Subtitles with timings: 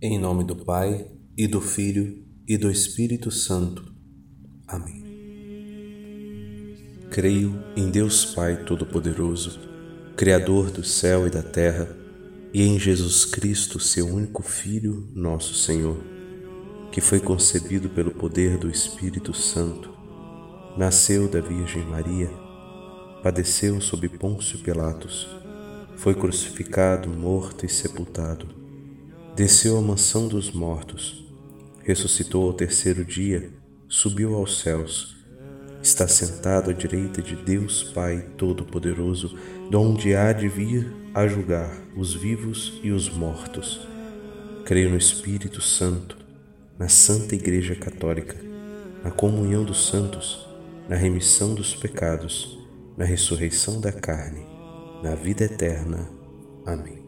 [0.00, 3.92] Em nome do Pai, e do Filho, e do Espírito Santo.
[4.64, 5.02] Amém.
[7.10, 9.58] Creio em Deus Pai Todo-Poderoso,
[10.16, 11.88] Criador do céu e da terra,
[12.54, 15.96] e em Jesus Cristo, seu único Filho, nosso Senhor,
[16.92, 19.92] que foi concebido pelo poder do Espírito Santo,
[20.76, 22.30] nasceu da Virgem Maria,
[23.20, 25.26] padeceu sob Pôncio Pilatos,
[25.96, 28.57] foi crucificado, morto e sepultado,
[29.38, 31.24] desceu à mansão dos mortos,
[31.84, 33.48] ressuscitou ao terceiro dia,
[33.88, 35.16] subiu aos céus,
[35.80, 39.38] está sentado à direita de Deus Pai Todo-Poderoso,
[39.70, 43.86] donde há de vir a julgar os vivos e os mortos.
[44.64, 46.18] Creio no Espírito Santo,
[46.76, 48.36] na Santa Igreja Católica,
[49.04, 50.48] na comunhão dos santos,
[50.88, 52.58] na remissão dos pecados,
[52.96, 54.44] na ressurreição da carne
[55.00, 56.10] na vida eterna.
[56.66, 57.07] Amém.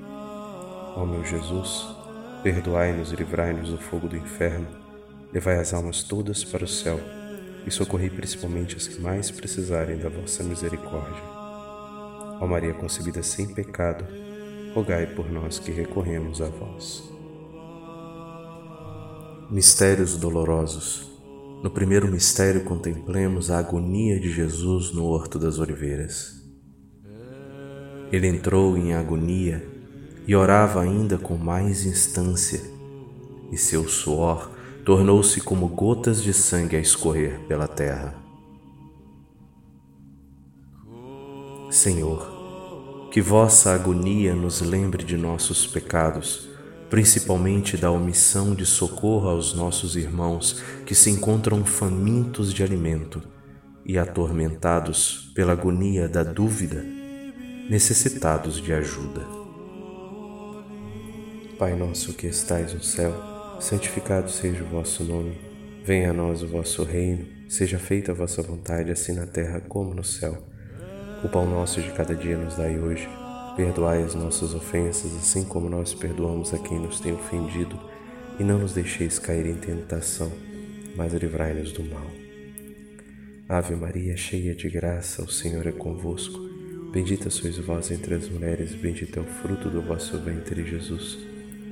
[0.95, 1.87] Ó meu Jesus,
[2.43, 4.67] perdoai-nos e livrai-nos do fogo do inferno,
[5.31, 6.99] levai as almas todas para o céu
[7.65, 11.23] e socorrei principalmente as que mais precisarem da vossa misericórdia.
[12.39, 14.05] Ó Maria concebida sem pecado,
[14.73, 17.03] rogai por nós que recorremos a vós.
[19.49, 21.09] Mistérios dolorosos.
[21.61, 26.41] No primeiro mistério contemplemos a agonia de Jesus no Horto das Oliveiras.
[28.11, 29.70] Ele entrou em agonia
[30.27, 32.61] e orava ainda com mais instância,
[33.51, 34.51] e seu suor
[34.85, 38.15] tornou-se como gotas de sangue a escorrer pela terra.
[41.69, 46.49] Senhor, que vossa agonia nos lembre de nossos pecados,
[46.89, 53.21] principalmente da omissão de socorro aos nossos irmãos que se encontram famintos de alimento
[53.85, 56.83] e atormentados pela agonia da dúvida
[57.69, 59.40] necessitados de ajuda.
[61.61, 63.13] Pai nosso que estais no céu,
[63.59, 65.37] santificado seja o vosso nome.
[65.85, 69.93] Venha a nós o vosso reino, seja feita a vossa vontade, assim na terra como
[69.93, 70.43] no céu.
[71.23, 73.07] O pão nosso de cada dia nos dai hoje.
[73.55, 77.79] Perdoai as nossas ofensas, assim como nós perdoamos a quem nos tem ofendido,
[78.39, 80.31] e não nos deixeis cair em tentação,
[80.95, 82.09] mas livrai-nos do mal.
[83.47, 86.39] Ave Maria, cheia de graça, o Senhor é convosco.
[86.91, 91.29] Bendita sois vós entre as mulheres, bendito é o fruto do vosso ventre, Jesus.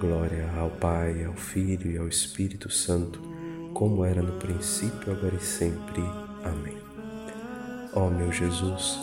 [0.00, 3.20] Glória ao Pai, ao Filho e ao Espírito Santo,
[3.74, 6.00] como era no princípio, agora e sempre.
[6.44, 6.76] Amém.
[7.92, 8.96] Ó meu Jesus,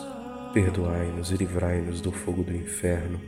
[0.54, 3.20] perdoai-nos e livrai-nos do fogo do inferno,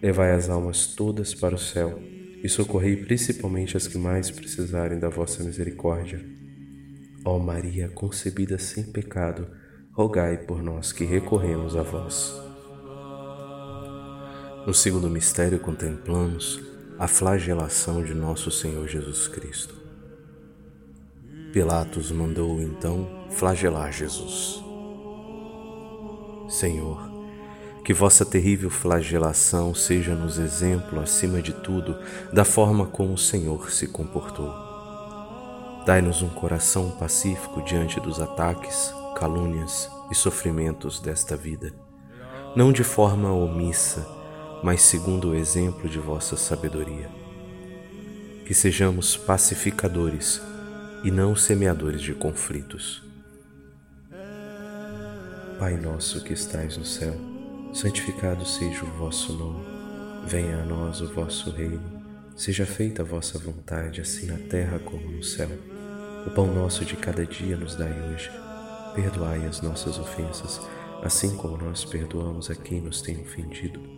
[0.00, 1.98] levai as almas todas para o céu
[2.40, 6.24] e socorrei principalmente as que mais precisarem da vossa misericórdia.
[7.24, 9.48] Ó Maria concebida sem pecado,
[9.92, 12.32] rogai por nós que recorremos a vós.
[14.64, 19.72] No segundo mistério contemplamos a flagelação de nosso Senhor Jesus Cristo.
[21.52, 24.60] Pilatos mandou então flagelar Jesus.
[26.48, 27.08] Senhor,
[27.84, 31.96] que vossa terrível flagelação seja-nos exemplo, acima de tudo,
[32.32, 34.52] da forma como o Senhor se comportou.
[35.86, 41.72] Dai-nos um coração pacífico diante dos ataques, calúnias e sofrimentos desta vida,
[42.56, 44.17] não de forma omissa,
[44.62, 47.08] mas segundo o exemplo de vossa sabedoria.
[48.44, 50.40] Que sejamos pacificadores
[51.04, 53.02] e não semeadores de conflitos.
[55.58, 57.14] Pai nosso que estais no céu,
[57.72, 59.64] santificado seja o vosso nome.
[60.26, 61.98] Venha a nós o vosso reino.
[62.36, 65.48] Seja feita a vossa vontade, assim na terra como no céu.
[66.26, 68.30] O pão nosso de cada dia nos dai hoje.
[68.94, 70.60] Perdoai as nossas ofensas,
[71.02, 73.97] assim como nós perdoamos a quem nos tem ofendido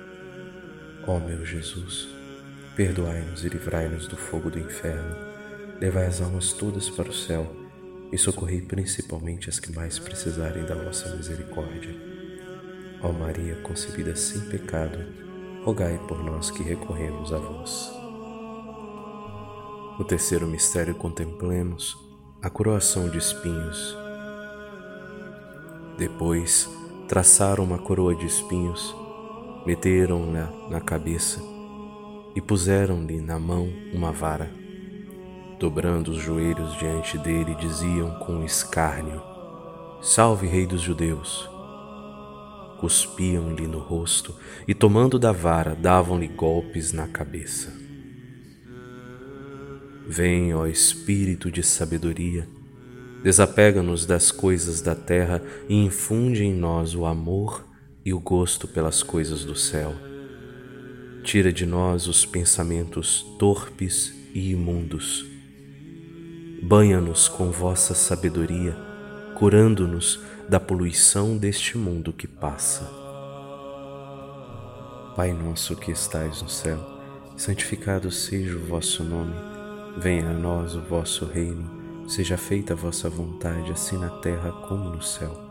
[1.07, 2.07] Ó meu Jesus,
[2.75, 5.15] perdoai-nos e livrai-nos do fogo do inferno,
[5.79, 7.55] levai as almas todas para o céu
[8.11, 11.95] e socorrei principalmente as que mais precisarem da vossa misericórdia.
[13.01, 14.99] Ó Maria concebida sem pecado,
[15.63, 17.91] rogai por nós que recorremos a vós.
[19.99, 21.97] O terceiro mistério contemplemos
[22.41, 23.95] a coroação de espinhos.
[25.97, 26.69] Depois
[27.07, 28.95] traçaram uma coroa de espinhos,
[29.65, 31.41] meteram-na na cabeça
[32.35, 34.61] e puseram-lhe na mão uma vara
[35.61, 39.21] dobrando os joelhos diante dele, diziam com escárnio:
[40.01, 41.47] Salve, Rei dos Judeus!
[42.79, 44.33] Cuspiam-lhe no rosto
[44.67, 47.71] e, tomando da vara, davam-lhe golpes na cabeça.
[50.07, 52.49] Vem, ó Espírito de sabedoria,
[53.23, 57.63] desapega-nos das coisas da terra e infunde em nós o amor
[58.03, 59.95] e o gosto pelas coisas do céu.
[61.23, 65.31] Tira de nós os pensamentos torpes e imundos
[66.63, 68.77] Banha-nos com vossa sabedoria,
[69.33, 72.83] curando-nos da poluição deste mundo que passa.
[75.15, 76.79] Pai nosso que estais no céu,
[77.35, 79.33] santificado seja o vosso nome.
[79.97, 82.07] Venha a nós o vosso reino.
[82.07, 85.50] Seja feita a vossa vontade, assim na terra como no céu.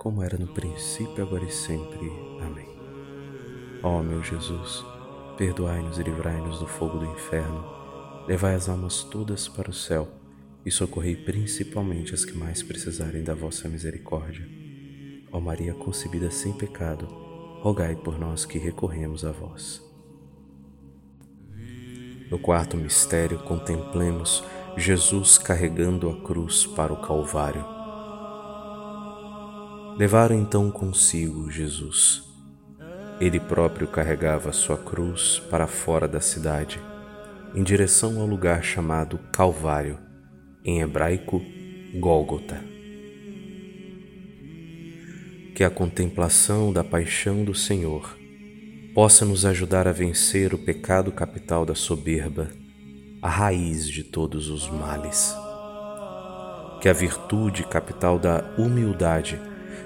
[0.00, 2.10] como era no princípio, agora e sempre.
[2.40, 2.66] Amém.
[3.82, 4.82] Ó meu Jesus,
[5.36, 7.62] perdoai-nos e livrai-nos do fogo do inferno,
[8.26, 10.08] levai as almas todas para o céu
[10.64, 14.48] e socorrei principalmente as que mais precisarem da vossa misericórdia.
[15.30, 17.04] Ó Maria concebida sem pecado,
[17.60, 19.86] rogai por nós que recorremos a vós.
[22.30, 24.42] No quarto mistério, contemplemos
[24.78, 27.79] Jesus carregando a cruz para o Calvário.
[29.98, 32.22] Levaram então consigo Jesus.
[33.20, 36.80] Ele próprio carregava sua cruz para fora da cidade,
[37.54, 39.98] em direção ao lugar chamado Calvário,
[40.64, 41.42] em hebraico
[41.94, 42.62] Gólgota.
[45.54, 48.16] Que a contemplação da paixão do Senhor
[48.94, 52.48] possa nos ajudar a vencer o pecado capital da soberba
[53.22, 55.36] a raiz de todos os males.
[56.80, 59.38] Que a virtude capital da humildade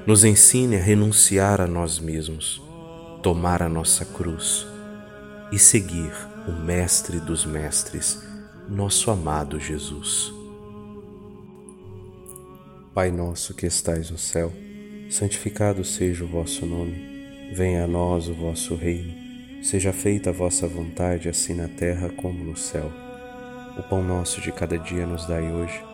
[0.06, 2.62] nos ensine a renunciar a nós mesmos,
[3.22, 4.66] tomar a nossa cruz
[5.50, 6.12] e seguir
[6.46, 8.22] o Mestre dos Mestres,
[8.68, 10.32] nosso amado Jesus.
[12.94, 14.52] Pai nosso que estais no céu,
[15.10, 19.12] santificado seja o vosso nome, venha a nós o vosso reino,
[19.64, 22.92] seja feita a vossa vontade, assim na terra como no céu.
[23.76, 25.93] O pão nosso de cada dia nos dai hoje.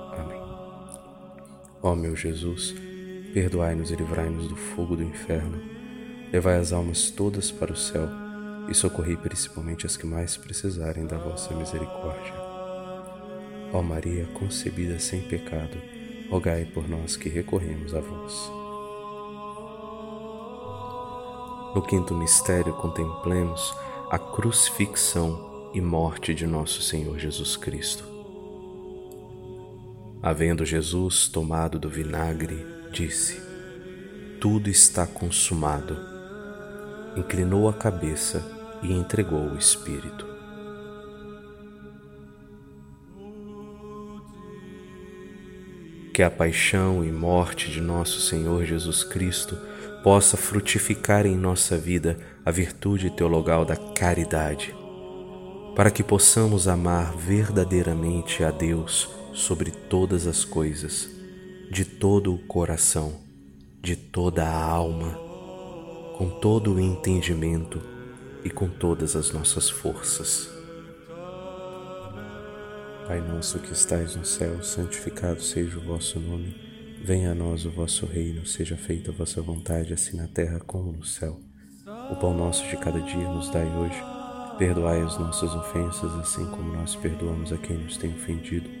[1.83, 2.75] Ó meu Jesus,
[3.33, 5.59] perdoai-nos e livrai-nos do fogo do inferno,
[6.31, 8.07] levai as almas todas para o céu
[8.69, 12.33] e socorrei principalmente as que mais precisarem da vossa misericórdia.
[13.73, 15.77] Ó Maria, concebida sem pecado,
[16.29, 18.51] rogai por nós que recorremos a vós.
[21.73, 23.73] No quinto mistério, contemplemos
[24.09, 28.10] a crucifixão e morte de nosso Senhor Jesus Cristo.
[30.21, 33.51] Havendo Jesus tomado do vinagre, disse:
[34.41, 35.95] tudo está consumado.
[37.15, 38.43] Inclinou a cabeça
[38.81, 40.25] e entregou o Espírito.
[46.11, 49.55] Que a paixão e morte de nosso Senhor Jesus Cristo
[50.03, 54.73] possa frutificar em nossa vida a virtude teologal da caridade,
[55.75, 61.09] para que possamos amar verdadeiramente a Deus sobre todas as coisas,
[61.69, 63.19] de todo o coração,
[63.81, 65.17] de toda a alma,
[66.17, 67.81] com todo o entendimento
[68.43, 70.49] e com todas as nossas forças.
[73.07, 76.55] Pai nosso que estais no céu, santificado seja o vosso nome.
[77.03, 80.91] Venha a nós o vosso reino, seja feita a vossa vontade, assim na terra como
[80.91, 81.39] no céu.
[82.11, 84.01] O pão nosso de cada dia nos dai hoje.
[84.57, 88.80] Perdoai as nossas ofensas, assim como nós perdoamos a quem nos tem ofendido.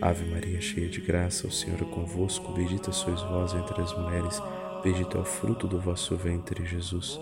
[0.00, 2.52] Ave Maria, cheia de graça, o Senhor é convosco.
[2.52, 4.42] Bendita sois vós entre as mulheres,
[4.82, 7.18] bendito é o fruto do vosso ventre, Jesus.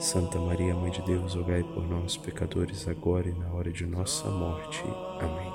[0.00, 4.30] Santa Maria, Mãe de Deus, rogai por nós, pecadores, agora e na hora de nossa
[4.30, 4.82] morte.
[5.20, 5.52] Amém.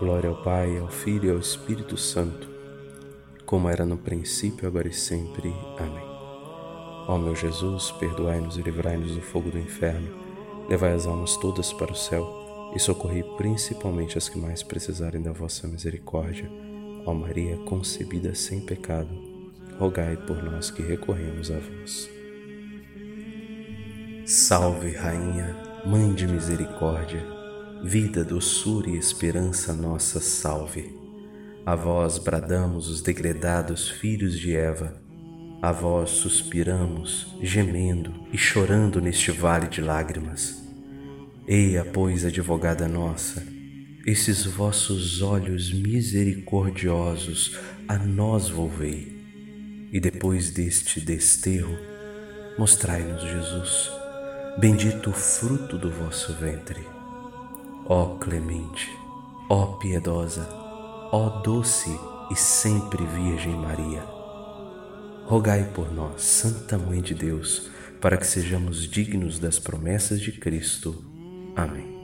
[0.00, 2.48] Glória ao Pai, ao Filho e ao Espírito Santo,
[3.44, 5.54] como era no princípio, agora e sempre.
[5.78, 6.06] Amém.
[7.06, 10.12] Ó meu Jesus, perdoai-nos e livrai-nos do fogo do inferno,
[10.68, 15.32] levai as almas todas para o céu e socorrei principalmente as que mais precisarem da
[15.32, 16.50] vossa misericórdia.
[17.04, 19.08] Ó Maria, concebida sem pecado,
[19.78, 22.10] rogai por nós que recorremos a vós.
[24.24, 27.36] Salve, Rainha, Mãe de Misericórdia
[27.82, 30.92] vida, doçura e esperança nossa salve.
[31.64, 35.00] A vós bradamos os degredados filhos de Eva,
[35.62, 40.65] a vós suspiramos, gemendo e chorando neste vale de lágrimas.
[41.48, 43.40] Eia, pois, advogada nossa,
[44.04, 47.56] esses vossos olhos misericordiosos
[47.86, 49.16] a nós volvei,
[49.92, 51.78] e depois deste desterro,
[52.58, 53.92] mostrai-nos Jesus,
[54.58, 56.80] bendito o fruto do vosso ventre.
[57.84, 58.90] Ó clemente,
[59.48, 60.48] ó piedosa,
[61.12, 61.96] ó doce
[62.28, 64.02] e sempre Virgem Maria,
[65.26, 71.14] rogai por nós, Santa Mãe de Deus, para que sejamos dignos das promessas de Cristo.
[71.56, 71.95] Amém.